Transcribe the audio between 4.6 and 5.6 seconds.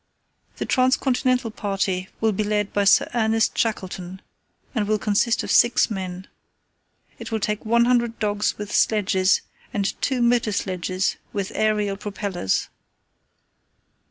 and will consist of